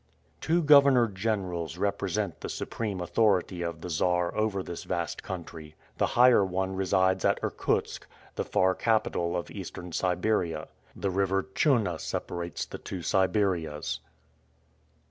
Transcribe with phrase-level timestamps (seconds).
[0.41, 5.75] Two governor generals represent the supreme authority of the Czar over this vast country.
[5.99, 10.69] The higher one resides at Irkutsk, the far capital of Eastern Siberia.
[10.95, 13.99] The River Tchouna separates the two Siberias.